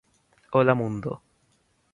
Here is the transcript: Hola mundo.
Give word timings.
Hola 0.53 0.73
mundo. 0.73 1.21